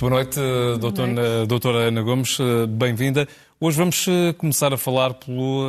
[0.00, 0.40] Muito boa noite,
[0.80, 2.38] doutora, doutora Ana Gomes,
[2.70, 3.28] bem-vinda.
[3.60, 4.06] Hoje vamos
[4.38, 5.66] começar a falar pelo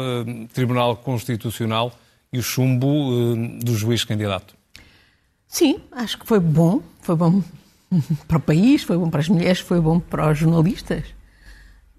[0.54, 1.92] Tribunal Constitucional
[2.32, 4.56] e o chumbo do juiz candidato.
[5.50, 6.82] Sim, acho que foi bom.
[7.02, 7.44] Foi bom
[8.26, 11.04] para o país, foi bom para as mulheres, foi bom para os jornalistas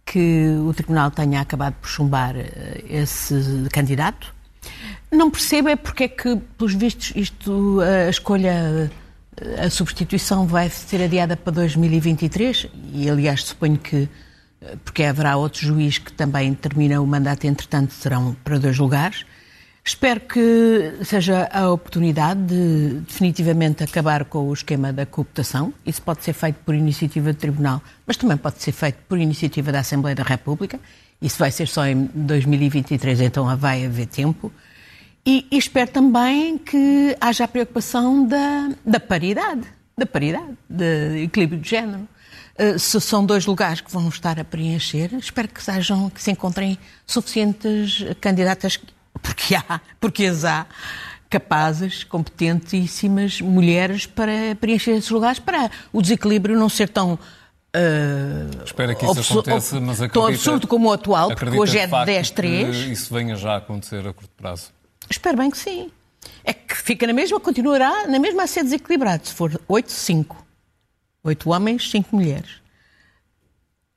[0.07, 3.35] que o Tribunal tenha acabado por chumbar eh, esse
[3.71, 4.35] candidato.
[5.11, 8.91] Não percebo é porque é que, pelos vistos, isto, a escolha,
[9.59, 14.09] a substituição vai ser adiada para 2023 e, aliás, suponho que,
[14.61, 19.25] eh, porque haverá outro juiz que também termina o mandato, entretanto, serão para dois lugares.
[19.85, 25.75] Espero que seja a oportunidade de definitivamente acabar com o esquema da cooptação.
[25.85, 29.73] Isso pode ser feito por iniciativa do Tribunal, mas também pode ser feito por iniciativa
[29.73, 30.79] da Assembleia da República.
[31.21, 34.53] Isso vai ser só em 2023, então vai haver tempo.
[35.25, 39.63] E, e espero também que haja a preocupação da, da paridade,
[39.97, 42.09] da paridade, de equilíbrio de género.
[42.59, 46.31] Uh, se são dois lugares que vão estar a preencher, espero que, sejam, que se
[46.31, 48.79] encontrem suficientes candidatas
[49.23, 50.67] porque há, porque as há
[51.31, 57.19] capazes, competentíssimas mulheres para preencher esses lugares, para o desequilíbrio não ser tão
[57.75, 61.87] Uh, Espera que isso aconteça, mas acredita, tão absurdo como o atual, porque hoje é
[61.87, 62.91] de 10-3.
[62.91, 64.71] Isso venha já a acontecer a curto prazo.
[65.11, 65.91] Espero bem que sim.
[66.45, 69.27] É que fica na mesma, continuará na mesma a ser desequilibrado.
[69.27, 70.37] Se for 8-5,
[71.25, 72.63] 8 homens, 5 mulheres.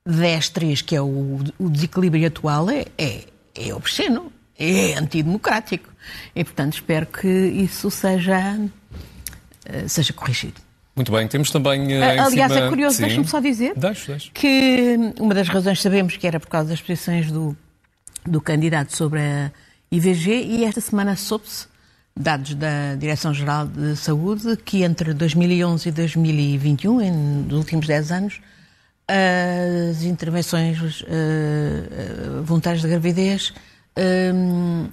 [0.07, 3.25] 10-3, que é o, o desequilíbrio atual, é, é,
[3.55, 5.89] é obsceno é antidemocrático.
[6.35, 8.57] E, portanto, espero que isso seja,
[9.65, 10.61] eh, seja corrigido.
[10.95, 11.87] Muito bem, temos também.
[11.87, 12.65] Uh, Aliás, cima...
[12.65, 14.31] é curioso, deixa-me só dizer deixe, deixe.
[14.31, 17.55] que uma das razões sabemos que era por causa das posições do,
[18.25, 19.51] do candidato sobre a
[19.91, 21.67] IVG e esta semana soube-se,
[22.17, 28.41] dados da Direção-Geral de Saúde, que entre 2011 e 2021, nos últimos 10 anos,
[29.07, 33.53] as intervenções uh, voluntárias de gravidez
[34.33, 34.87] um,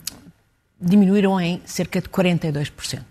[0.80, 3.02] diminuíram em cerca de 42%.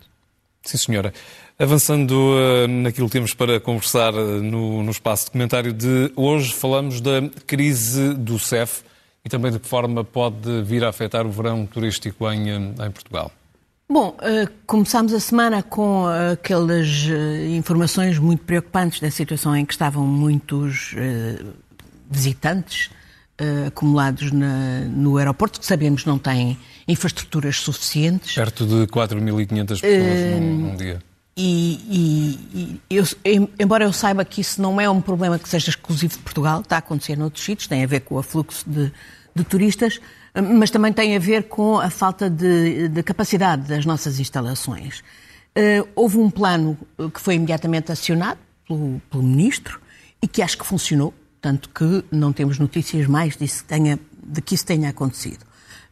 [0.63, 1.13] Sim, senhora.
[1.57, 7.01] Avançando uh, naquilo que temos para conversar no, no espaço de comentário de hoje, falamos
[7.01, 8.83] da crise do CEF
[9.23, 12.91] e também de que forma pode vir a afetar o verão turístico em, uh, em
[12.91, 13.31] Portugal.
[13.89, 14.15] Bom,
[14.65, 16.87] começámos a semana com aquelas
[17.49, 20.95] informações muito preocupantes da situação em que estavam muitos
[22.09, 22.89] visitantes
[23.67, 28.33] acumulados na, no aeroporto, que sabemos não têm infraestruturas suficientes.
[28.35, 31.01] Perto de 4.500 pessoas uh, num, num, dia.
[31.35, 31.79] E
[32.89, 33.03] eu,
[33.59, 36.77] embora eu saiba que isso não é um problema que seja exclusivo de Portugal, está
[36.77, 38.91] a acontecer noutros sítios, tem a ver com o fluxo de,
[39.33, 39.99] de turistas,
[40.33, 44.99] mas também tem a ver com a falta de, de capacidade das nossas instalações.
[45.57, 46.77] Uh, houve um plano
[47.13, 49.81] que foi imediatamente acionado pelo, pelo Ministro
[50.21, 54.53] e que acho que funcionou tanto que não temos notícias mais disso tenha, de que
[54.53, 55.43] isso tenha acontecido.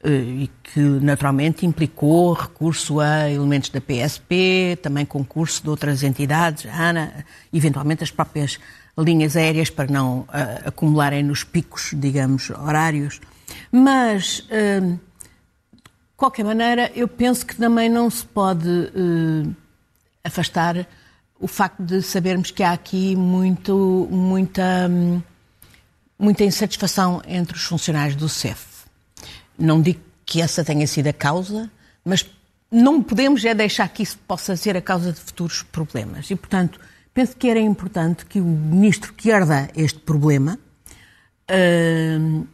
[0.02, 6.66] Eh, e que naturalmente implicou recurso a elementos da PSP, também concurso de outras entidades,
[6.68, 8.58] ANA, eventualmente as próprias
[8.98, 10.28] linhas aéreas para não uh,
[10.66, 13.20] acumularem nos picos, digamos, horários.
[13.72, 15.00] Mas, uh,
[15.74, 15.80] de
[16.16, 18.70] qualquer maneira, eu penso que também não se pode
[20.24, 20.88] afastar
[21.40, 24.88] o facto de sabermos que há aqui muito, muita.
[24.90, 25.22] Um,
[26.20, 28.69] muita insatisfação entre os funcionários do CEF.
[29.60, 31.70] Não digo que essa tenha sido a causa,
[32.06, 32.26] mas
[32.72, 36.30] não podemos é deixar que isso possa ser a causa de futuros problemas.
[36.30, 36.80] E, portanto,
[37.14, 40.58] penso que era importante que o ministro que herda este problema,
[41.50, 42.48] uh,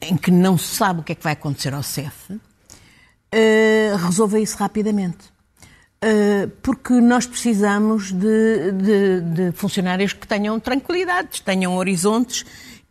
[0.00, 4.40] em que não se sabe o que é que vai acontecer ao CEF, uh, resolva
[4.40, 5.32] isso rapidamente.
[6.04, 12.44] Uh, porque nós precisamos de, de, de funcionários que tenham tranquilidade, tenham horizontes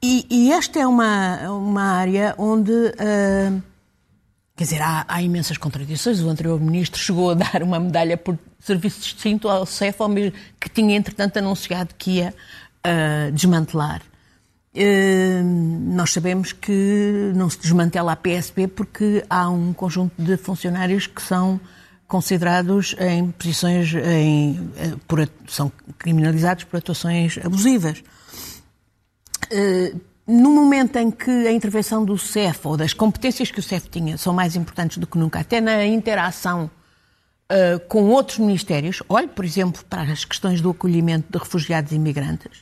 [0.03, 3.61] e, e, esta é uma, uma área onde, uh,
[4.55, 6.20] quer dizer, há, há, imensas contradições.
[6.22, 9.99] O anterior ministro chegou a dar uma medalha por serviço distinto ao CEF,
[10.59, 12.34] que tinha, entretanto, anunciado que ia
[12.85, 14.02] uh, desmantelar.
[14.73, 15.43] Uh,
[15.93, 21.22] nós sabemos que não se desmantela a PSP porque há um conjunto de funcionários que
[21.22, 21.59] são
[22.08, 24.70] considerados em posições, em,
[25.08, 28.03] por, são criminalizados por atuações abusivas.
[29.52, 29.94] Eh,
[30.28, 34.18] no momento em que a intervenção do CEF ou das competências que o CEF tinha
[34.18, 36.70] são mais importantes do que nunca, até na interação
[37.52, 41.96] uh, com outros ministérios, olhe, por exemplo, para as questões do acolhimento de refugiados e
[41.96, 42.59] imigrantes,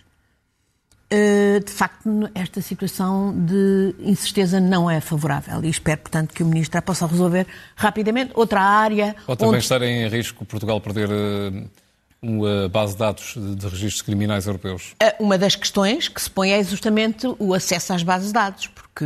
[1.14, 6.46] uh, de facto, esta situação de incerteza não é favorável e espero, portanto, que o
[6.48, 7.46] Ministro a possa resolver
[7.76, 8.32] rapidamente.
[8.34, 9.16] Outra área.
[9.28, 9.64] Pode também onde...
[9.64, 11.10] estar em risco Portugal perder.
[11.10, 11.89] Uh
[12.22, 14.96] uma base de dados de registros criminais europeus?
[15.20, 19.06] Uma das questões que se põe é justamente o acesso às bases de dados, porque,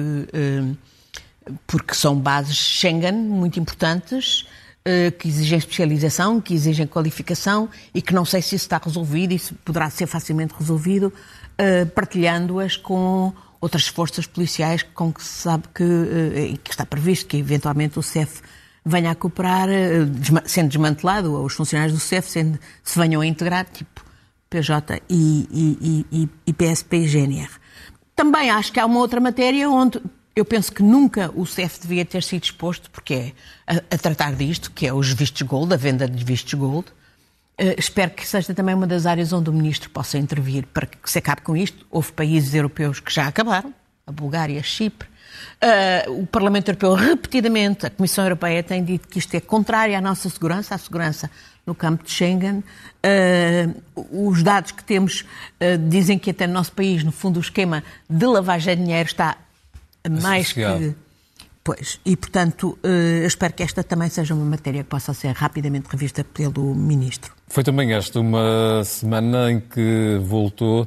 [1.68, 4.45] porque são bases Schengen muito importantes
[5.19, 9.56] que exigem especialização, que exigem qualificação e que não sei se isso está resolvido, isso
[9.63, 11.13] poderá ser facilmente resolvido
[11.94, 13.31] partilhando-as com
[13.62, 18.42] outras forças policiais com que se sabe que, que está previsto que eventualmente o CEF
[18.86, 19.70] venha a cooperar,
[20.46, 24.04] sendo desmantelado, ou os funcionários do CEF sendo, se venham a integrar, tipo
[24.50, 27.50] PJ e, e, e, e PSP e GNR.
[28.16, 30.00] Também acho que há uma outra matéria onde
[30.36, 33.34] eu penso que nunca o CEF devia ter sido exposto, porque é
[33.68, 36.88] a, a tratar disto, que é os vistos gold, a venda de vistos gold.
[37.60, 41.10] Uh, espero que seja também uma das áreas onde o Ministro possa intervir para que
[41.10, 41.86] se acabe com isto.
[41.90, 43.74] Houve países europeus que já acabaram,
[44.06, 45.08] a Bulgária, a Chipre.
[45.62, 50.02] Uh, o Parlamento Europeu, repetidamente, a Comissão Europeia tem dito que isto é contrário à
[50.02, 51.30] nossa segurança, à segurança
[51.66, 52.64] no campo de Schengen.
[53.06, 55.26] Uh, os dados que temos
[55.88, 59.38] dizem que até no nosso país, no fundo, o esquema de lavagem de dinheiro está
[60.10, 60.80] mais Associado.
[60.80, 60.96] que.
[61.64, 65.88] Pois, e portanto, eu espero que esta também seja uma matéria que possa ser rapidamente
[65.90, 67.32] revista pelo Ministro.
[67.48, 70.86] Foi também esta uma semana em que voltou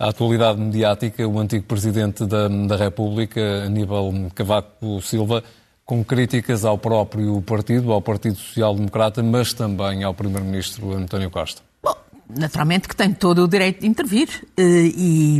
[0.00, 5.44] à atualidade mediática o antigo Presidente da, da República, Aníbal Cavaco Silva,
[5.84, 11.60] com críticas ao próprio partido, ao Partido Social Democrata, mas também ao Primeiro-Ministro António Costa.
[11.82, 11.94] Bom,
[12.34, 15.38] naturalmente que tem todo o direito de intervir e,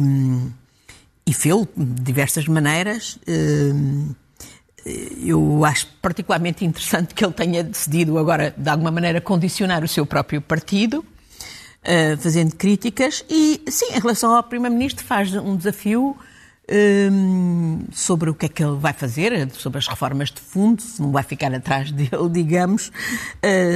[1.26, 3.18] e fê-lo de diversas maneiras.
[5.24, 10.04] Eu acho particularmente interessante que ele tenha decidido agora, de alguma maneira, condicionar o seu
[10.04, 11.02] próprio partido,
[12.20, 13.24] fazendo críticas.
[13.28, 16.16] E, sim, em relação ao Primeiro-Ministro, faz um desafio
[17.92, 21.10] sobre o que é que ele vai fazer, sobre as reformas de fundo, se não
[21.10, 22.92] vai ficar atrás dele, digamos,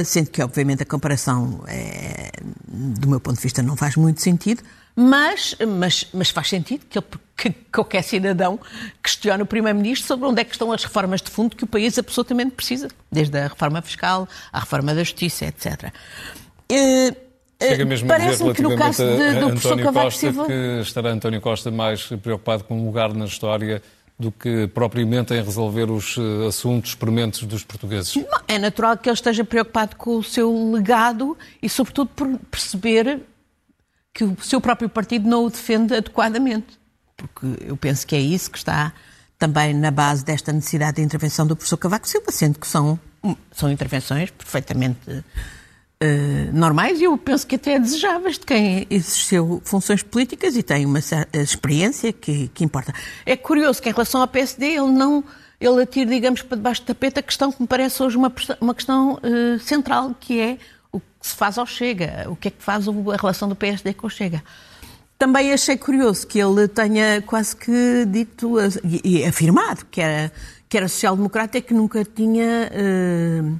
[0.05, 2.31] sendo que, obviamente, a comparação, é,
[2.65, 4.63] do meu ponto de vista, não faz muito sentido.
[4.95, 7.05] Mas, mas, mas faz sentido que, ele,
[7.35, 8.57] que qualquer cidadão
[9.03, 11.99] questione o Primeiro-Ministro sobre onde é que estão as reformas de fundo que o país
[11.99, 15.91] absolutamente precisa, desde a reforma fiscal à reforma da justiça, etc.
[17.61, 20.45] Chega mesmo a dizer relativamente a, a António Costa Silva...
[20.45, 23.81] que estará António Costa mais preocupado com um lugar na história
[24.17, 26.15] do que propriamente em resolver os
[26.47, 28.13] assuntos prementes dos portugueses.
[28.47, 33.21] É natural que ele esteja preocupado com o seu legado e, sobretudo, por perceber
[34.13, 36.79] que o seu próprio partido não o defende adequadamente.
[37.17, 38.93] Porque eu penso que é isso que está
[39.37, 42.97] também na base desta necessidade de intervenção do professor Cavaco Silva, sendo que são,
[43.51, 45.23] são intervenções perfeitamente
[46.05, 50.85] uh, normais e eu penso que até desejáveis de quem exerceu funções políticas e tem
[50.85, 50.99] uma
[51.33, 52.93] experiência que, que importa.
[53.25, 55.23] É curioso que em relação ao PSD ele não
[55.59, 58.75] ele atira, digamos, para debaixo do tapete a questão que me parece hoje uma, uma
[58.75, 60.57] questão uh, central, que é
[60.91, 63.93] o que se faz ao Chega, o que é que faz a relação do PSD
[63.93, 64.43] com o Chega.
[65.17, 70.31] Também achei curioso que ele tenha quase que dito e, e afirmado que era,
[70.67, 73.59] que era social-democrata e que nunca tinha, uh,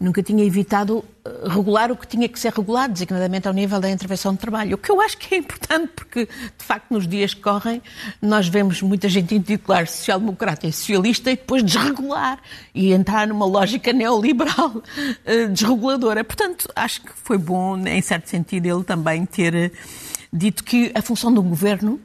[0.00, 1.04] nunca tinha evitado
[1.46, 4.74] regular o que tinha que ser regulado, designadamente ao nível da intervenção de trabalho.
[4.74, 7.80] O que eu acho que é importante, porque, de facto, nos dias que correm,
[8.20, 12.38] nós vemos muita gente intitular social-democrata e socialista e depois desregular
[12.74, 16.24] e entrar numa lógica neoliberal uh, desreguladora.
[16.24, 19.72] Portanto, acho que foi bom, em certo sentido, ele também ter
[20.32, 22.00] dito que a função um governo,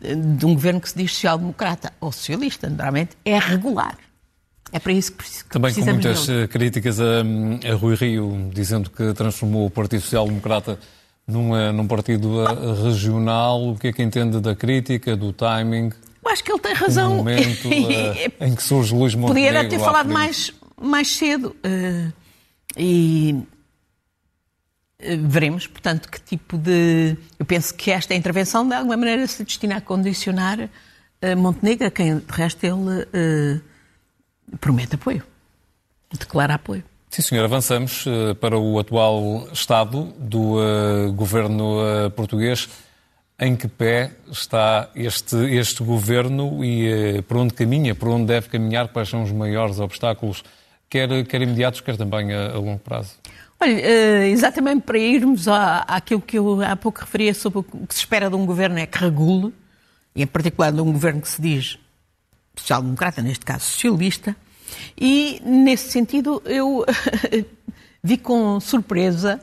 [0.00, 3.96] de um governo que se diz social-democrata ou socialista, naturalmente, é regular.
[4.74, 6.48] É para isso que, que Também com muitas dele.
[6.48, 7.20] críticas a,
[7.70, 10.80] a, Rui Rio, dizendo que transformou o Partido Social Democrata
[11.24, 12.44] num, num partido
[12.82, 13.68] regional.
[13.68, 15.92] O que é que entende da crítica, do timing?
[16.24, 17.10] Eu acho que ele tem razão.
[17.10, 17.68] No momento
[18.40, 19.54] em que surge Luís Montenegro.
[19.54, 20.52] Podia ter falado mais,
[20.82, 21.54] mais cedo.
[21.64, 22.12] Uh,
[22.76, 23.46] e
[25.00, 27.16] uh, veremos, portanto, que tipo de...
[27.38, 31.92] Eu penso que esta intervenção, de alguma maneira, se destina a condicionar uh, Montenegro, a
[31.92, 33.62] quem, de resto, ele
[34.60, 35.22] promete apoio,
[36.12, 36.84] declara apoio.
[37.14, 37.44] Sim, senhor.
[37.44, 42.68] Avançamos uh, para o atual estado do uh, governo uh, português.
[43.38, 48.88] Em que pé está este, este governo e por onde caminha, por onde deve caminhar,
[48.88, 50.44] quais são os maiores obstáculos,
[50.88, 53.14] quer, quer imediatos, quer também a, a longo prazo?
[53.60, 58.00] Olha, exatamente para irmos à, àquilo que eu há pouco referia sobre o que se
[58.00, 59.52] espera de um governo é que regule,
[60.14, 61.78] e em particular de um governo que se diz
[62.56, 64.36] social-democrata, neste caso socialista,
[64.98, 66.84] e nesse sentido eu
[68.02, 69.40] vi com surpresa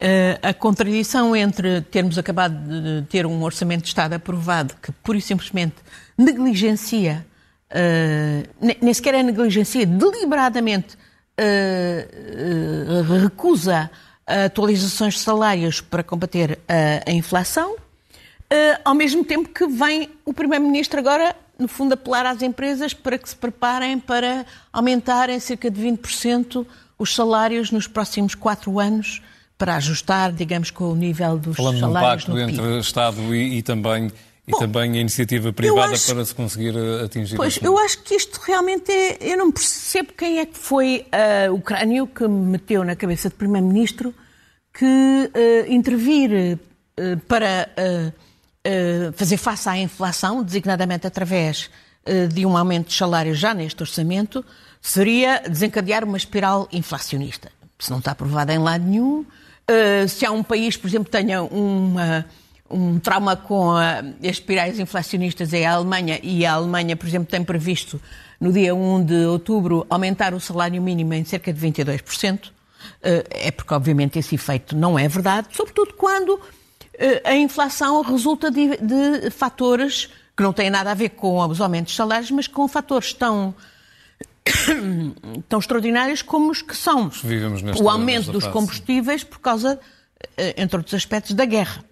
[0.00, 5.18] uh, a contradição entre termos acabado de ter um orçamento de Estado aprovado que pura
[5.18, 5.76] e simplesmente
[6.16, 7.26] negligencia,
[7.70, 10.96] uh, nem sequer é negligencia, deliberadamente
[11.38, 13.90] uh, recusa
[14.26, 16.60] atualizações de salários para combater
[17.04, 17.74] a, inflação,
[18.84, 23.28] ao mesmo tempo que vem o Primeiro-Ministro agora, no fundo, apelar às empresas para que
[23.28, 26.66] se preparem para aumentarem cerca de 20%
[26.98, 29.22] os salários nos próximos quatro anos,
[29.56, 33.58] para ajustar, digamos, com o nível dos Falando salários de um pacto entre Estado e,
[33.58, 34.10] e também
[34.50, 38.02] e Bom, também a iniciativa privada acho, para se conseguir eh, atingir Pois, eu acho
[38.02, 39.18] que isto realmente é.
[39.20, 41.06] Eu não percebo quem é que foi
[41.48, 44.12] uh, o crânio que meteu na cabeça do Primeiro-Ministro
[44.72, 46.58] que uh, intervir
[46.98, 47.68] uh, para
[49.14, 51.70] fazer face à inflação, designadamente através
[52.32, 54.44] de um aumento de salário já neste orçamento,
[54.80, 57.50] seria desencadear uma espiral inflacionista.
[57.78, 59.24] Se não está aprovado em lado nenhum,
[60.08, 62.26] se há um país, por exemplo, que tenha uma
[62.70, 67.28] um trauma com a, as espirais inflacionistas é a Alemanha e a Alemanha, por exemplo,
[67.28, 68.00] tem previsto
[68.40, 72.50] no dia 1 de outubro aumentar o salário mínimo em cerca de 22%.
[73.02, 76.59] Eh, é porque, obviamente, esse efeito não é verdade, sobretudo quando eh,
[77.24, 81.92] a inflação resulta de, de fatores que não têm nada a ver com os aumentos
[81.92, 83.54] de salários, mas com fatores tão
[85.48, 87.10] tão extraordinários como os que são
[87.80, 89.78] o aumento dos combustíveis por causa,
[90.36, 91.84] eh, entre outros aspectos, da guerra.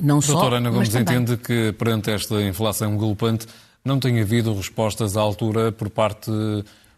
[0.00, 3.46] Não só, Doutora Ana Gomes entende que, perante esta inflação galopante,
[3.84, 6.30] não tem havido respostas à altura por parte,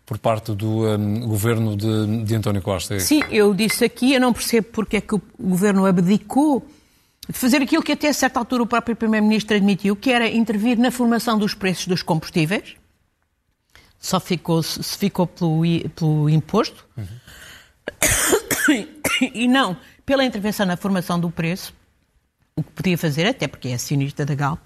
[0.06, 2.98] por parte do um, governo de, de António Costa?
[3.00, 6.64] Sim, eu disse aqui, eu não percebo porque é que o governo abdicou
[7.28, 10.78] de fazer aquilo que até a certa altura o próprio Primeiro-Ministro admitiu, que era intervir
[10.78, 12.76] na formação dos preços dos combustíveis.
[13.98, 15.62] Só ficou, se ficou pelo,
[15.96, 16.86] pelo imposto.
[16.96, 17.06] Uhum.
[19.34, 21.72] e não pela intervenção na formação do preço
[22.56, 24.64] o que podia fazer, até porque é acionista da Galp,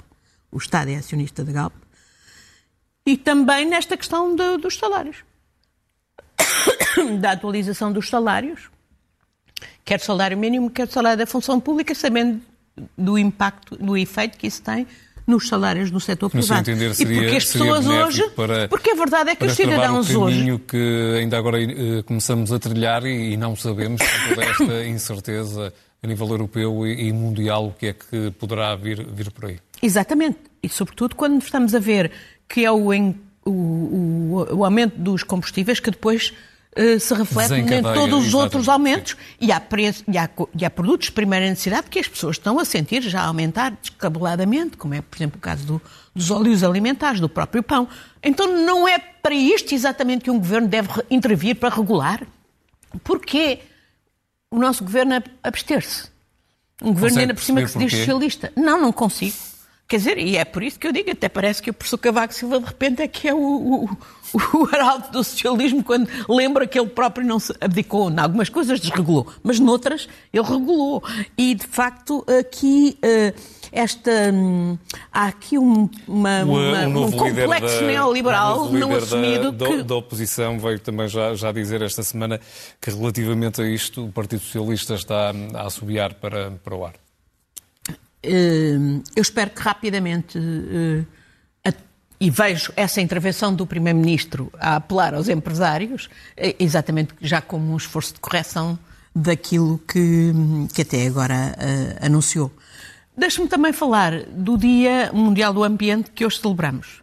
[0.52, 1.72] o Estado é acionista da Galp,
[3.06, 5.24] e também nesta questão dos salários,
[7.20, 8.68] da atualização dos salários,
[9.88, 12.42] quer salário mínimo, quer salário da função pública, sabendo
[12.96, 14.86] do impacto, do efeito que isso tem
[15.26, 16.60] nos salários do setor privado.
[16.60, 18.28] Entender, seria, e porque as pessoas hoje.
[18.30, 20.58] Para, porque a verdade é que os cidadãos o hoje.
[20.68, 26.06] que ainda agora uh, começamos a trilhar e, e não sabemos toda esta incerteza a
[26.06, 29.58] nível europeu e mundial o que é que poderá vir, vir por aí.
[29.82, 30.38] Exatamente.
[30.62, 32.12] E, sobretudo, quando estamos a ver
[32.46, 36.34] que é o, o, o, o aumento dos combustíveis que depois
[37.00, 41.06] se reflete em todos os outros aumentos e há, preço, e, há, e há, produtos
[41.06, 45.00] de primeira necessidade que as pessoas estão a sentir já a aumentar descabeladamente, como é,
[45.00, 45.82] por exemplo, o caso do,
[46.14, 47.88] dos óleos alimentares, do próprio pão.
[48.22, 52.22] Então não é para isto exatamente que um governo deve intervir para regular?
[53.02, 53.60] Porquê?
[54.50, 56.08] o nosso governo abster-se.
[56.82, 58.52] Um governo ainda por cima que se diz socialista.
[58.56, 59.36] Não, não consigo.
[59.88, 62.34] Quer dizer, e é por isso que eu digo, até parece que o professor Cavaco
[62.34, 63.88] Silva de repente é que é o, o,
[64.34, 68.10] o arauto do socialismo quando lembra que ele próprio não se abdicou.
[68.10, 71.02] Em algumas coisas desregulou, mas noutras ele regulou.
[71.38, 72.98] E, de facto, aqui...
[73.02, 74.10] Uh, esta.
[74.32, 74.78] Hum,
[75.12, 79.52] há aqui um, uma, uma, um, um complexo da, neoliberal não assumido.
[79.52, 79.82] Da, que...
[79.82, 82.40] da, oposição veio também já, já dizer esta semana
[82.80, 86.94] que, relativamente a isto, o Partido Socialista está a assobiar para, para o ar.
[88.24, 90.38] Hum, eu espero que rapidamente.
[90.38, 91.04] Hum,
[92.20, 97.76] e vejo essa intervenção do Primeiro-Ministro a apelar aos empresários, eh, exatamente já como um
[97.76, 98.78] esforço de correção
[99.14, 100.32] daquilo que,
[100.74, 102.52] que até agora uh, anunciou.
[103.16, 107.02] Deixe-me também falar do Dia Mundial do Ambiente que hoje celebramos.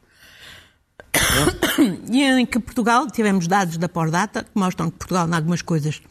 [2.11, 6.01] e em que Portugal, tivemos dados da Pordata que mostram que Portugal, em algumas coisas,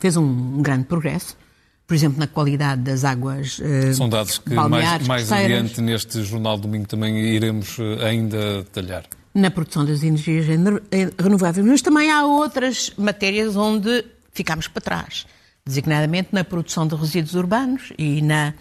[0.00, 1.36] fez um grande progresso.
[1.86, 6.56] Por exemplo, na qualidade das águas uh, São dados que mais, mais adiante neste Jornal
[6.56, 9.04] Domingo também iremos eh, ainda detalhar.
[9.34, 11.66] Na produção das energias eh, renováveis.
[11.66, 15.26] Mas também há outras matérias onde ficamos para trás
[15.66, 18.52] designadamente na produção de resíduos urbanos e, na,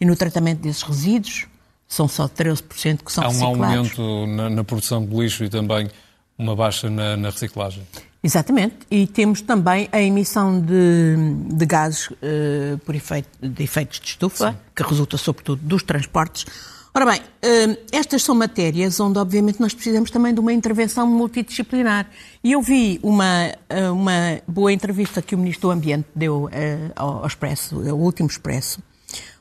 [0.00, 1.46] e no tratamento desses resíduos.
[1.88, 3.42] São só 13% que são reciclados.
[3.42, 3.98] Há um reciclados.
[3.98, 5.90] aumento na, na, produção de lixo e também
[6.38, 7.82] uma baixa na, na, reciclagem.
[8.22, 8.76] Exatamente.
[8.90, 11.16] E temos também a emissão de,
[11.54, 14.58] de gases uh, por efeito, de efeitos de estufa, Sim.
[14.76, 16.44] que resulta sobretudo dos transportes,
[16.92, 22.10] Ora bem, hum, estas são matérias onde, obviamente, nós precisamos também de uma intervenção multidisciplinar.
[22.42, 26.50] E eu vi uma, hum, uma boa entrevista que o Ministro do Ambiente deu
[26.96, 28.82] ao Expresso, ao último Expresso,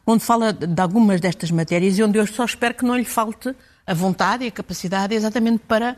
[0.06, 3.56] onde fala de algumas destas matérias e onde eu só espero que não lhe falte
[3.86, 5.98] a vontade e a capacidade exatamente para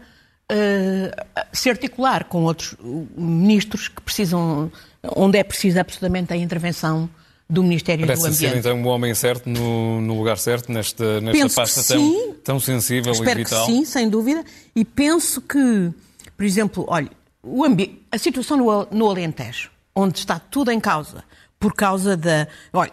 [0.51, 2.75] uh, se articular com outros
[3.15, 4.71] ministros que precisam,
[5.15, 7.09] onde é preciso absolutamente a intervenção
[7.49, 8.51] do Ministério Parece do Ambiente.
[8.51, 12.33] ser então um homem certo no, no lugar certo nesta, nesta penso pasta tão, sim,
[12.43, 13.65] tão sensível e vital?
[13.65, 14.43] Que sim, sem dúvida.
[14.75, 15.91] E penso que,
[16.37, 17.09] por exemplo, olha,
[17.43, 17.63] o
[18.11, 21.23] a situação no, no Alentejo onde está tudo em causa,
[21.59, 22.47] por causa da.
[22.73, 22.91] Olha,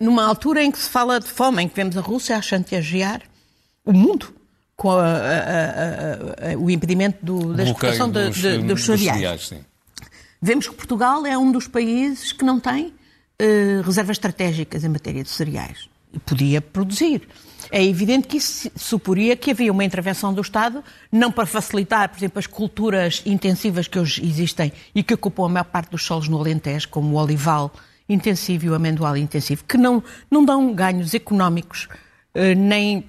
[0.00, 3.22] numa altura em que se fala de fome, em que vemos a Rússia a chantagear
[3.84, 4.34] o mundo
[4.80, 9.50] com a, a, a, o impedimento do, da exportação dos, de, dos cereais.
[9.50, 9.60] Dos
[10.40, 15.22] Vemos que Portugal é um dos países que não tem uh, reservas estratégicas em matéria
[15.22, 15.86] de cereais.
[16.10, 17.28] E podia produzir.
[17.70, 20.82] É evidente que isso suporia que havia uma intervenção do Estado,
[21.12, 25.48] não para facilitar, por exemplo, as culturas intensivas que hoje existem e que ocupam a
[25.50, 27.70] maior parte dos solos no Alentejo, como o olival
[28.08, 31.86] intensivo e o amendoal intensivo, que não, não dão ganhos económicos,
[32.32, 33.04] eh, nem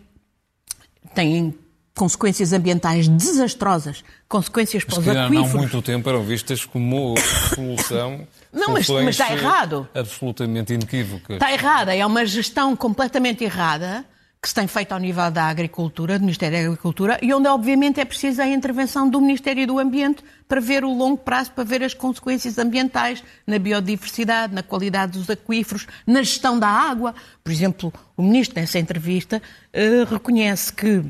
[1.15, 1.55] têm
[1.95, 5.31] consequências ambientais desastrosas, consequências para os aquíferos.
[5.31, 7.15] Não há muito tempo eram vistas como
[7.53, 9.87] solução não, mas, mas, está errado.
[9.93, 11.35] Absolutamente inequívocas.
[11.35, 11.95] Está errada.
[11.95, 14.05] É uma gestão completamente errada
[14.41, 17.99] que se tem feito ao nível da agricultura, do Ministério da Agricultura, e onde obviamente
[17.99, 21.83] é preciso a intervenção do Ministério do Ambiente para ver o longo prazo, para ver
[21.83, 27.13] as consequências ambientais na biodiversidade, na qualidade dos aquíferos, na gestão da água.
[27.43, 29.39] Por exemplo, o Ministro, nessa entrevista,
[29.71, 31.03] eh, reconhece que eh,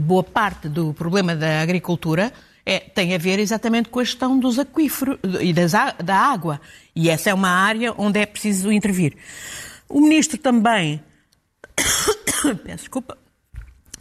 [0.00, 2.32] boa parte do problema da agricultura
[2.68, 5.72] é, tem a ver exatamente com a gestão dos aquíferos e das,
[6.04, 6.60] da água.
[6.94, 9.16] E essa é uma área onde é preciso intervir.
[9.88, 11.02] O Ministro também
[12.64, 13.16] peço desculpa,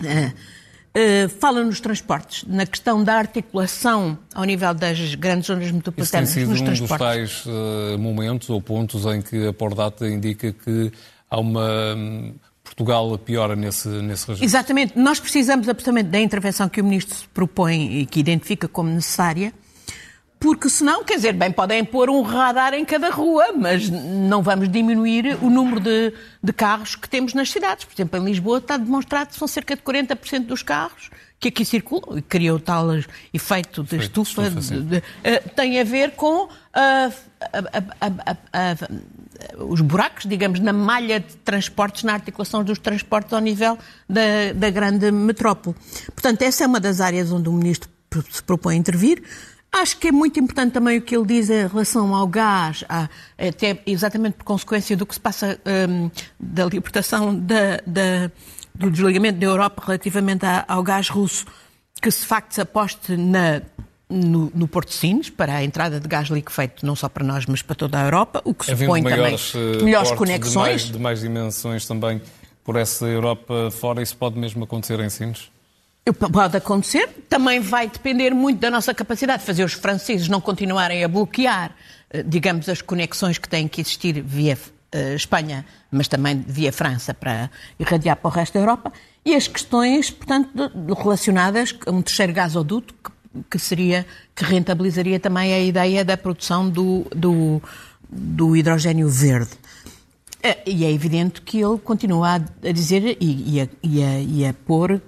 [0.01, 6.29] uh, uh, fala nos transportes, na questão da articulação ao nível das grandes zonas metropolitanas
[6.29, 7.45] Isso tem sido nos um transportes.
[7.45, 10.91] dos tais momentos ou pontos em que a Pordata indica que
[11.29, 11.95] há uma...
[12.67, 14.45] Portugal piora nesse, nesse registro.
[14.45, 14.97] Exatamente.
[14.97, 19.53] Nós precisamos absolutamente da intervenção que o Ministro propõe e que identifica como necessária,
[20.39, 24.69] porque senão, quer dizer, bem, podem pôr um radar em cada rua, mas não vamos
[24.69, 27.85] diminuir o número de, de carros que temos nas cidades.
[27.85, 31.09] Por exemplo, em Lisboa está demonstrado que são cerca de 40% dos carros
[31.39, 32.87] que aqui circulam e criou tal
[33.33, 36.49] efeito de estufa, de, de, de, uh, tem a ver com uh,
[39.57, 43.77] os buracos, digamos, na malha de transportes, na articulação dos transportes ao nível
[44.09, 45.75] da, da grande metrópole.
[46.13, 47.89] Portanto, essa é uma das áreas onde o Ministro
[48.31, 49.23] se propõe intervir.
[49.71, 52.83] Acho que é muito importante também o que ele diz em relação ao gás,
[53.37, 58.31] até exatamente por consequência do que se passa um, da libertação da, da,
[58.73, 61.45] do desligamento da Europa relativamente ao gás russo,
[62.01, 63.61] que se facto se aposte na,
[64.09, 67.45] no, no Porto de Sines para a entrada de gás liquefeito não só para nós,
[67.45, 70.51] mas para toda a Europa, o que supõe maiores, também melhores conexões.
[70.51, 72.21] De mais, de mais dimensões também
[72.63, 75.49] por essa Europa fora, isso pode mesmo acontecer em Sines?
[76.31, 81.03] Pode acontecer, também vai depender muito da nossa capacidade de fazer os franceses não continuarem
[81.03, 81.75] a bloquear,
[82.09, 84.57] eh, digamos, as conexões que têm que existir via
[84.95, 88.93] uh, Espanha, mas também via França para irradiar para o resto da Europa,
[89.25, 93.11] e as questões, portanto, relacionadas a um terceiro gasoduto que,
[93.49, 97.61] que, seria, que rentabilizaria também a ideia da produção do, do,
[98.09, 99.51] do hidrogênio verde.
[100.37, 104.45] Uh, e é evidente que ele continua a, dizer e, e, a, e, a, e
[104.45, 105.01] a pôr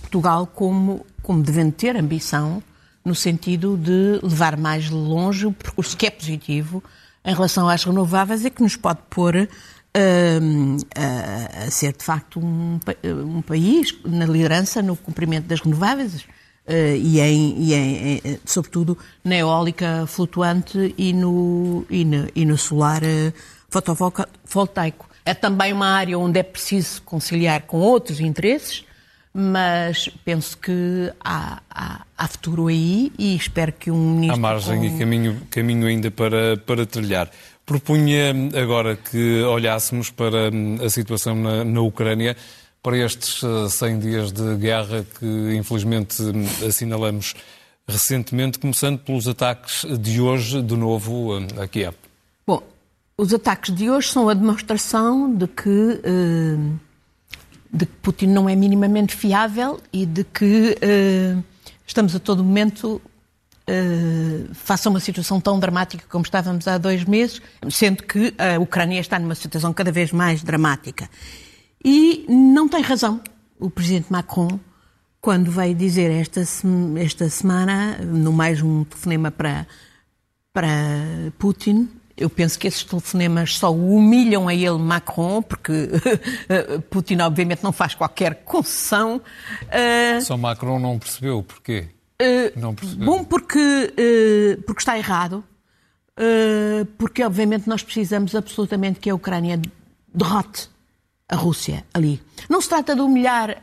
[0.00, 2.62] Portugal como, como devendo ter ambição
[3.04, 6.82] no sentido de levar mais longe o percurso que é positivo
[7.24, 9.48] em relação às renováveis e que nos pode pôr uh,
[10.96, 16.26] a, a, ser, de facto, um, um, país na liderança no cumprimento das renováveis
[16.68, 23.02] e, em, e em, sobretudo, na eólica flutuante e no, e no, e no solar
[23.02, 23.32] uh,
[23.68, 25.08] fotovoltaico.
[25.24, 28.84] É também uma área onde é preciso conciliar com outros interesses,
[29.32, 34.36] mas penso que há, há, há, futuro aí e espero que um ministro...
[34.36, 34.84] Há margem com...
[34.84, 37.30] e caminho, caminho ainda para, para trilhar.
[37.66, 42.34] Propunha agora que olhássemos para hum, a situação na, na Ucrânia,
[42.82, 46.22] para estes 100 uh, dias de guerra que infelizmente
[46.66, 47.34] assinalamos
[47.86, 51.94] recentemente, começando pelos ataques de hoje, de novo, hum, a Kiev.
[52.46, 52.62] Bom,
[53.16, 55.68] os ataques de hoje são a demonstração de que...
[55.68, 56.88] Uh
[57.72, 60.76] de que Putin não é minimamente fiável e de que
[61.86, 63.00] estamos a todo momento
[63.68, 68.58] uh, face a uma situação tão dramática como estávamos há dois meses, sendo que a
[68.58, 71.08] Ucrânia está numa situação cada vez mais dramática.
[71.84, 73.20] E não tem razão
[73.58, 74.58] o presidente Macron
[75.20, 76.42] quando veio dizer esta,
[77.00, 79.66] esta semana, no mais um telefonema para,
[80.52, 80.68] para
[81.38, 85.88] Putin, eu penso que esses telefonemas só humilham a ele, Macron, porque
[86.90, 89.20] Putin, obviamente, não faz qualquer concessão.
[89.64, 91.88] Uh, só Macron não percebeu porquê?
[92.20, 93.06] Uh, não percebeu.
[93.06, 93.92] Bom, porque,
[94.66, 95.44] porque está errado.
[96.96, 99.60] porque, obviamente, nós precisamos absolutamente que a Ucrânia
[100.12, 100.68] derrote
[101.28, 102.20] a Rússia ali.
[102.48, 103.62] Não se trata de humilhar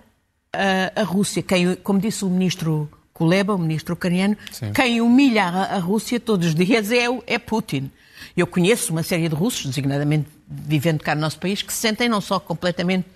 [0.95, 4.73] a Rússia, quem, como disse o ministro Kuleba, o ministro ucraniano, Sim.
[4.73, 7.89] quem humilha a, a, Rússia todos os dias é, é Putin.
[8.35, 12.09] Eu conheço uma série de russos, designadamente vivendo cá no nosso país, que se sentem
[12.09, 13.07] não só completamente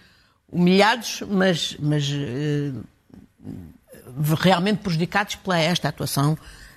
[0.51, 2.71] humilhados, mas, mas eh,
[4.39, 6.68] realmente prejudicados pela esta atuação eh,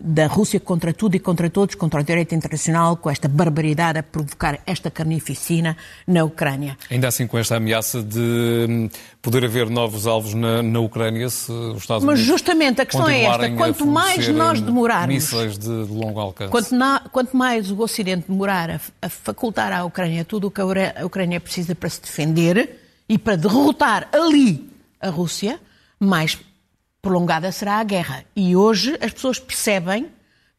[0.00, 4.02] da Rússia contra tudo e contra todos, contra o direito internacional, com esta barbaridade a
[4.02, 6.78] provocar esta carnificina na Ucrânia.
[6.90, 8.88] Ainda assim, com esta ameaça de hum,
[9.20, 13.24] poder haver novos alvos na, na Ucrânia, se os Estados Mas justamente a questão é
[13.24, 15.14] esta: quanto mais nós demorarmos.
[15.14, 16.50] Mísseis de, de longo alcance.
[16.50, 20.60] Quanto, na, quanto, mais o Ocidente demorar a, a facultar à Ucrânia tudo o que
[20.60, 25.58] a Ucrânia precisa para se defender e para derrotar ali a Rússia,
[25.98, 26.38] mais
[27.02, 28.24] prolongada será a guerra.
[28.34, 30.08] E hoje as pessoas percebem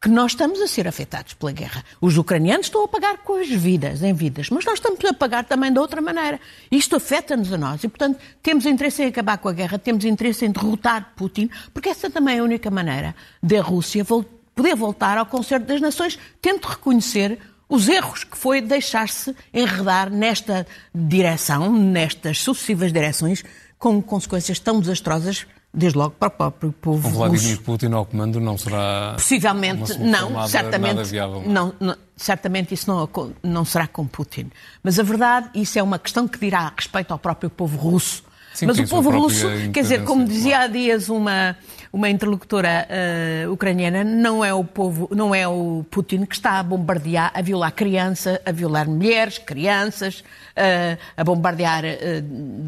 [0.01, 1.81] que nós estamos a ser afetados pela guerra.
[2.01, 5.45] Os ucranianos estão a pagar com as vidas, em vidas, mas nós estamos a pagar
[5.45, 6.41] também de outra maneira.
[6.69, 10.45] Isto afeta-nos a nós e, portanto, temos interesse em acabar com a guerra, temos interesse
[10.45, 15.25] em derrotar Putin, porque essa também é a única maneira da Rússia poder voltar ao
[15.25, 22.91] concerto das nações, tendo reconhecer os erros que foi deixar-se enredar nesta direção, nestas sucessivas
[22.91, 23.41] direções,
[23.79, 27.63] com consequências tão desastrosas desde logo para o próprio povo Com Vladimir russo.
[27.63, 31.43] Putin ao comando não será possivelmente não certamente viável.
[31.45, 33.09] Não, não, certamente isso não,
[33.41, 34.51] não será com Putin
[34.83, 38.67] mas a verdade isso é uma questão que dirá respeito ao próprio povo russo Sim,
[38.67, 41.55] mas o povo russo quer dizer como dizia há dias uma
[41.93, 46.63] uma interlocutora uh, ucraniana, não é o povo, não é o Putin que está a
[46.63, 51.87] bombardear, a violar crianças, a violar mulheres, crianças, uh, a bombardear uh,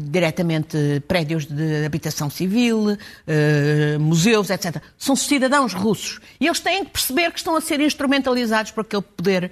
[0.08, 2.96] diretamente prédios de habitação civil,
[3.98, 4.80] museus, etc.
[4.96, 9.02] São cidadãos russos e eles têm que perceber que estão a ser instrumentalizados por aquele
[9.02, 9.50] poder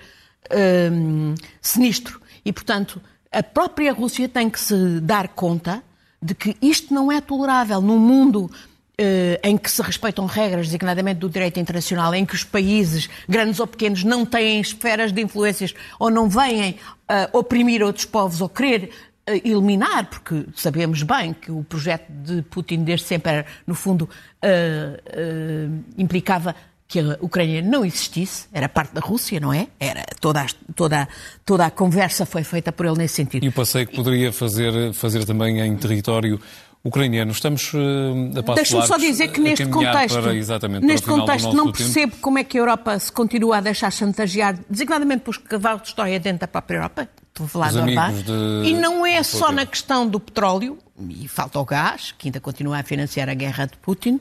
[1.61, 2.21] sinistro.
[2.45, 3.01] E, portanto,
[3.33, 5.83] a própria Rússia tem que se dar conta
[6.23, 8.51] de que isto não é tolerável num mundo
[8.97, 13.59] eh, em que se respeitam regras, designadamente do direito internacional, em que os países, grandes
[13.59, 16.79] ou pequenos, não têm esferas de influências ou não vêm
[17.11, 18.91] uh, oprimir outros povos ou querer
[19.29, 24.09] uh, eliminar, porque sabemos bem que o projeto de Putin desde sempre era, no fundo,
[24.45, 26.55] uh, implicava
[26.95, 29.67] que a Ucrânia não existisse, era parte da Rússia, não é?
[29.81, 31.09] Era toda a, toda,
[31.45, 33.45] toda a conversa foi feita por ele nesse sentido.
[33.45, 36.41] E o passeio que poderia fazer, fazer também em território
[36.85, 37.33] ucraniano.
[37.33, 42.13] Estamos uh, a passo Deixa-me só dizer que neste contexto, para, neste contexto não percebo
[42.13, 42.23] tempo.
[42.23, 46.21] como é que a Europa se continua a deixar chantagear, designadamente pelos cavalos de história
[46.21, 48.69] dentro da própria Europa, da Orbán, de...
[48.69, 50.79] e não é só na questão do petróleo,
[51.09, 54.21] e falta o gás, que ainda continua a financiar a guerra de Putin,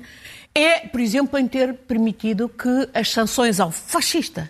[0.55, 4.49] é, por exemplo, em ter permitido que as sanções ao fascista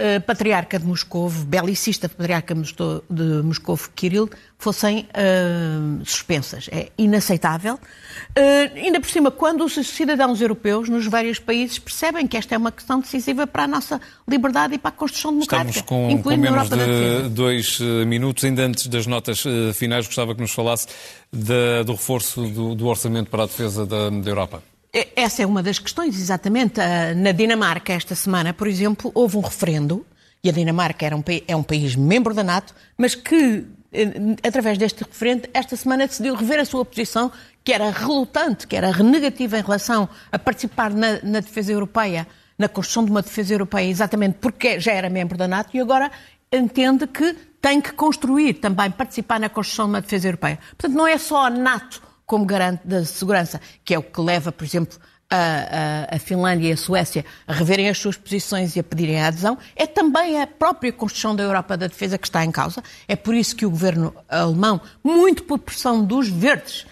[0.00, 6.68] uh, patriarca de Moscou, belicista patriarca de Moscou, Kirill, fossem uh, suspensas.
[6.72, 7.74] É inaceitável.
[7.74, 12.58] Uh, ainda por cima, quando os cidadãos europeus nos vários países percebem que esta é
[12.58, 16.36] uma questão decisiva para a nossa liberdade e para a construção democrática, Estamos com, com
[16.36, 18.42] menos de dois minutos.
[18.44, 20.88] Ainda antes das notas finais, gostava que nos falasse
[21.32, 24.69] do reforço do, do orçamento para a defesa da, da Europa.
[24.92, 26.80] Essa é uma das questões, exatamente.
[26.80, 30.04] Ah, na Dinamarca, esta semana, por exemplo, houve um referendo,
[30.42, 34.78] e a Dinamarca era um, é um país membro da NATO, mas que, eh, através
[34.78, 37.30] deste referendo, esta semana decidiu rever a sua posição,
[37.62, 42.26] que era relutante, que era renegativa em relação a participar na, na defesa europeia,
[42.58, 46.10] na construção de uma defesa europeia, exatamente porque já era membro da NATO, e agora
[46.50, 50.58] entende que tem que construir também, participar na construção de uma defesa europeia.
[50.70, 54.52] Portanto, não é só a NATO como garante da segurança, que é o que leva,
[54.52, 54.96] por exemplo,
[55.28, 59.20] a, a, a, Finlândia e a Suécia a reverem as suas posições e a pedirem
[59.20, 62.84] a adesão, é também a própria construção da Europa da Defesa que está em causa.
[63.08, 66.86] É por isso que o governo alemão, muito por pressão dos verdes,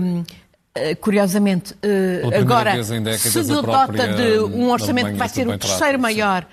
[0.00, 0.24] hum,
[0.74, 6.44] eh, curiosamente, eh, agora se dota de um orçamento que vai ser o terceiro maior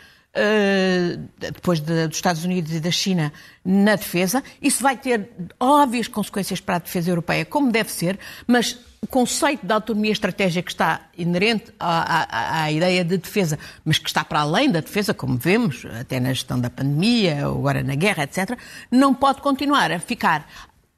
[1.37, 3.31] depois de, dos Estados Unidos e da China
[3.63, 4.43] na defesa.
[4.61, 9.65] Isso vai ter óbvias consequências para a defesa europeia, como deve ser, mas o conceito
[9.65, 14.23] da autonomia estratégica que está inerente à, à, à, ideia de defesa, mas que está
[14.23, 18.57] para além da defesa, como vemos, até na gestão da pandemia, agora na guerra, etc.,
[18.89, 20.49] não pode continuar a ficar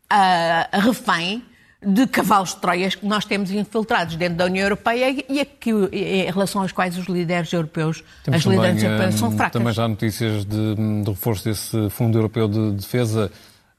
[0.09, 1.43] a refém
[1.85, 6.25] de cavalos de Troias que nós temos infiltrados dentro da União Europeia e, que, em
[6.25, 9.53] relação aos quais os líderes europeus, temos as lideranças europeias são eh, fracas.
[9.53, 13.31] Também já há notícias de, de reforço desse Fundo Europeu de Defesa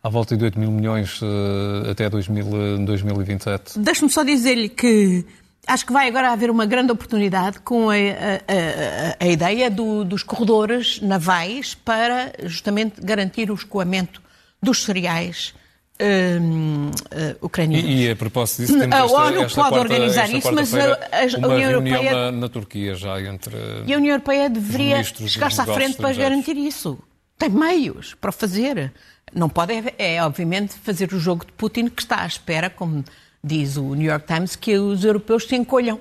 [0.03, 3.79] à volta de 8 mil milhões uh, até 2000, 2027.
[3.81, 5.27] Deixe-me só dizer-lhe que
[5.67, 10.05] acho que vai agora haver uma grande oportunidade com a, a, a, a ideia do,
[10.05, 14.23] dos corredores navais para justamente garantir o escoamento
[14.63, 15.53] dos cereais
[16.01, 17.89] uh, ucranianos.
[17.89, 20.75] E, e, a propósito disso, temos a esta, ONU esta pode quarta, organizar isso, mas
[20.75, 23.57] a, a, uma União Europeia na, na, Turquia já entre
[23.87, 26.99] e a União Europeia deveria chegar-se à frente para garantir isso.
[27.37, 28.93] Tem meios para fazer.
[29.33, 33.05] Não pode, é, é, obviamente, fazer o jogo de Putin que está à espera, como
[33.45, 36.01] diz o New York Times, que os europeus se encolham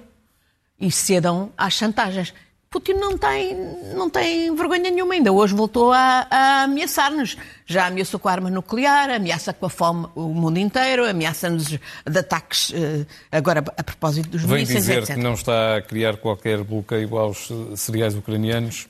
[0.79, 2.33] e cedam às chantagens.
[2.69, 3.55] Putin não tem,
[3.95, 5.31] não tem vergonha nenhuma ainda.
[5.31, 7.37] Hoje voltou a, a ameaçar-nos.
[7.65, 11.79] Já ameaçou com a arma nuclear, ameaça com a fome o mundo inteiro, ameaça-nos de
[12.19, 15.15] ataques, eh, agora a propósito dos Vem mísseis, dizer etc.
[15.15, 18.87] que não está a criar qualquer bloqueio aos eh, cereais ucranianos.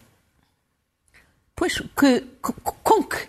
[1.56, 3.28] Pois, que, com, que,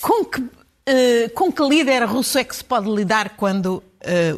[0.00, 3.82] com, que, uh, com que líder russo é que se pode lidar quando uh,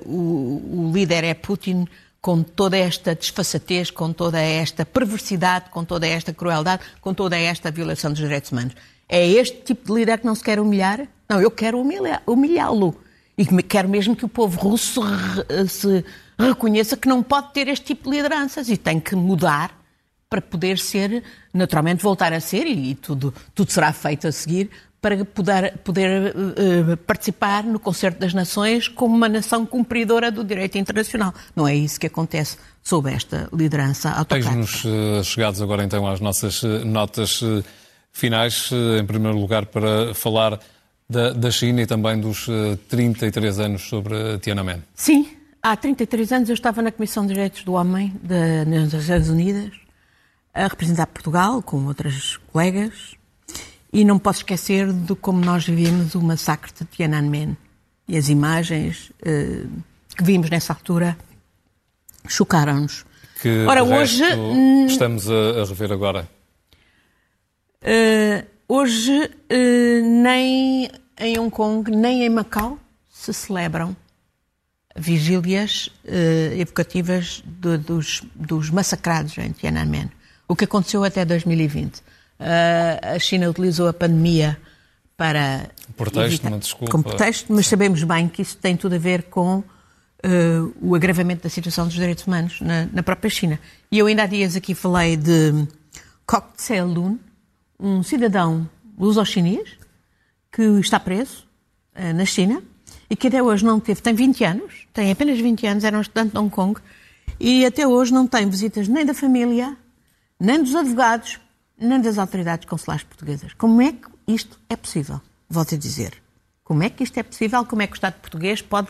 [0.05, 1.87] o, o, líder é Putin
[2.21, 7.71] com toda esta desfaçatez, com toda esta perversidade, com toda esta crueldade, com toda esta
[7.71, 8.75] violação dos direitos humanos?
[9.09, 11.09] É este tipo de líder que não se quer humilhar?
[11.29, 11.81] Não, eu quero
[12.27, 12.95] humilhá-lo.
[13.37, 15.01] E quero mesmo que o povo russo
[15.69, 16.05] se
[16.39, 19.79] reconheça que não pode ter este tipo de lideranças e tem que mudar
[20.29, 25.25] para poder ser, naturalmente, voltar a ser, e, tudo, tudo será feito a seguir, para
[25.25, 31.33] poder, poder uh, participar no Concerto das Nações como uma nação cumpridora do direito internacional.
[31.57, 34.53] Não é isso que acontece sob esta liderança autocrática.
[34.53, 37.43] Tens-nos uh, chegados agora então às nossas uh, notas
[38.13, 40.59] finais, em primeiro lugar para falar
[41.09, 42.49] da, da China e também dos
[42.89, 44.83] 33 anos sobre Tiananmen.
[44.95, 45.29] Sim,
[45.63, 49.71] há 33 anos eu estava na Comissão de Direitos do Homem das Nações Unidas
[50.53, 53.15] a representar Portugal com outras colegas
[53.93, 57.57] e não posso esquecer de como nós vivemos o massacre de Tiananmen
[58.07, 59.69] e as imagens uh,
[60.17, 61.17] que vimos nessa altura
[62.29, 63.05] chocaram-nos.
[63.41, 66.29] Que Ora, hoje hum, estamos a, a rever agora.
[67.83, 73.97] Uh, hoje uh, nem em Hong Kong nem em Macau se celebram
[74.97, 75.91] vigílias
[76.59, 80.11] evocativas de, dos, dos massacrados em Tiananmen
[80.51, 82.03] o que aconteceu até 2020.
[82.41, 84.59] A China utilizou a pandemia
[85.17, 85.69] para.
[85.97, 86.91] Pretexto, uma desculpa.
[86.91, 89.59] Como pretexto, mas sabemos bem que isso tem tudo a ver com
[90.25, 93.61] uh, o agravamento da situação dos direitos humanos na, na, própria China.
[93.93, 95.67] E eu ainda há dias aqui falei de
[96.27, 97.19] Kok Tse-lun,
[97.79, 99.69] um cidadão luso-chinês
[100.51, 101.45] que está preso
[101.95, 102.63] uh, na China
[103.11, 106.01] e que até hoje não teve, tem 20 anos, tem apenas 20 anos, era um
[106.01, 106.81] estudante de Hong Kong,
[107.39, 109.77] e até hoje não tem visitas nem da família,
[110.39, 111.41] nem dos advogados,
[111.81, 113.55] nem das autoridades consulares portuguesas.
[113.55, 115.21] Como é que isto é possível?
[115.49, 116.15] Volto a dizer.
[116.63, 117.65] Como é que isto é possível?
[117.65, 118.89] Como é que o Estado português pode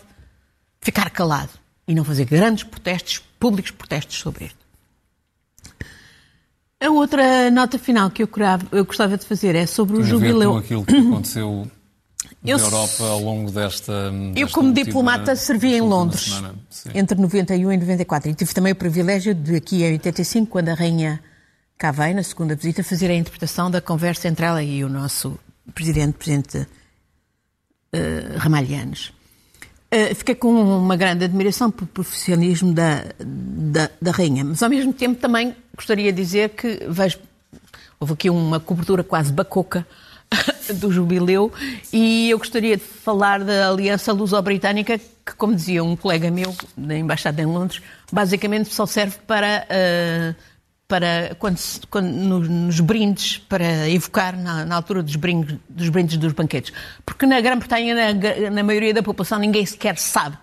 [0.80, 1.50] ficar calado
[1.86, 4.58] e não fazer grandes protestos, públicos protestos sobre isto?
[6.82, 8.28] A outra nota final que eu,
[8.72, 10.52] eu gostava de fazer é sobre Tem o jubileu.
[10.52, 11.70] Com aquilo que aconteceu
[12.42, 13.92] na Europa ao longo desta.
[13.92, 16.54] Eu, desta como última, diplomata, servi em Londres semana.
[16.94, 20.74] entre 91 e 94 e tive também o privilégio de, aqui em 85, quando a
[20.74, 21.22] Rainha
[21.80, 25.40] cá veio, na segunda visita, fazer a interpretação da conversa entre ela e o nosso
[25.74, 26.58] presidente, presidente
[27.94, 29.20] uh.
[29.92, 34.92] Uh, fiquei com uma grande admiração pelo profissionalismo da, da, da, rainha, mas ao mesmo
[34.92, 37.18] tempo também gostaria de dizer que vejo,
[37.98, 39.84] houve aqui uma cobertura quase bacoca
[40.76, 41.50] do jubileu
[41.92, 46.96] e eu gostaria de falar da aliança luso-britânica que, como dizia um colega meu da
[46.96, 50.49] Embaixada em Londres, basicamente só serve para uh,
[50.90, 56.32] para quando, quando nos, brindes, para evocar na, na altura dos brindes, dos brindes dos
[56.32, 56.72] banquetes.
[57.06, 60.36] Porque na Grã-Bretanha, na, na, maioria da população, ninguém sequer sabe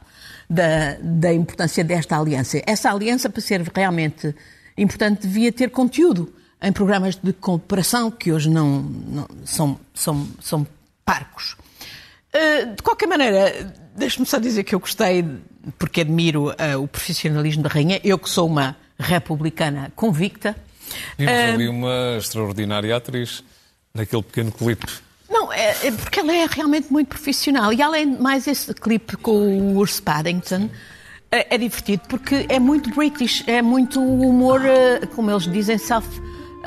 [0.50, 2.62] da, da importância desta aliança.
[2.66, 4.34] Essa aliança, para ser realmente
[4.78, 10.66] importante, devia ter conteúdo em programas de cooperação que hoje não, não são, são, são
[11.04, 11.58] parcos.
[12.34, 15.26] Uh, de qualquer maneira, deixe-me só dizer que eu gostei,
[15.78, 18.00] porque admiro uh, o profissionalismo da rainha.
[18.02, 20.56] Eu que sou uma republicana convicta.
[21.18, 23.44] Vimos uh, ali uma extraordinária atriz
[23.94, 24.88] naquele pequeno clipe.
[25.30, 27.74] Não, é, é, porque ela é realmente muito profissional.
[27.74, 30.70] E além de mais esse clipe com o Urs Paddington,
[31.30, 34.62] é, é, divertido porque é muito British, é muito humor,
[35.14, 36.08] como eles dizem, self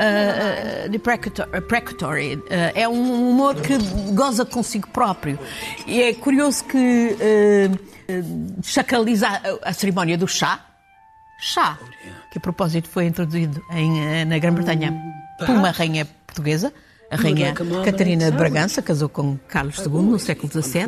[0.00, 2.36] uh, deprecatory.
[2.36, 2.42] Uh,
[2.74, 3.76] é um humor que
[4.12, 5.38] goza consigo próprio.
[5.86, 10.66] E é curioso que uh, sacraliza a, a cerimónia do chá,
[11.40, 11.79] chá,
[12.31, 14.92] que a propósito foi introduzido em, na Grã-Bretanha
[15.38, 16.72] por uma rainha portuguesa,
[17.10, 17.52] A rainha
[17.84, 20.86] Catarina de Bragança casou com Carlos II no século XVII.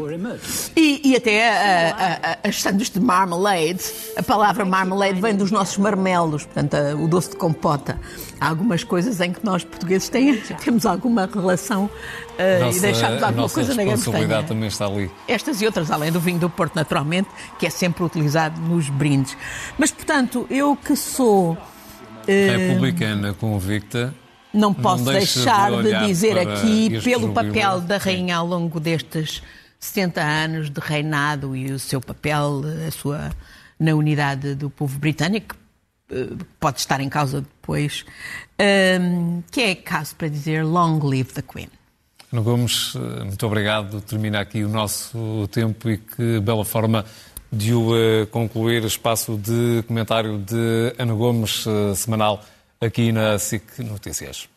[0.77, 3.83] E, e até a, a, as sandes de marmalade.
[4.17, 7.99] A palavra marmalade vem dos nossos marmelos, portanto, a, o doce de compota.
[8.41, 13.23] Há algumas coisas em que nós portugueses tem, temos alguma relação uh, nossa, e deixamos
[13.23, 15.11] alguma coisa na responsabilidade também está ali.
[15.27, 19.37] Estas e outras, além do vinho do Porto, naturalmente, que é sempre utilizado nos brindes.
[19.77, 21.53] Mas, portanto, eu que sou.
[21.53, 21.57] Uh,
[22.27, 24.15] Republicana convicta,
[24.53, 29.43] não posso não deixar de, de dizer aqui, pelo papel da rainha ao longo destes
[29.81, 33.31] 70 anos de reinado e o seu papel, a sua
[33.79, 35.57] na unidade do povo britânico,
[36.09, 36.29] eh,
[36.61, 38.05] pode estar em causa depois,
[38.59, 41.69] ehm, que é caso para dizer Long Live the Queen.
[42.33, 44.01] Ana Gomes, eh, muito obrigado.
[44.03, 47.05] Termina aqui o nosso tempo e que bela forma
[47.53, 48.85] de o eh, concluir.
[48.85, 51.65] Espaço de comentário de Ana Gomes,
[51.97, 52.45] semanal
[52.83, 54.49] aqui na SIC Notícias.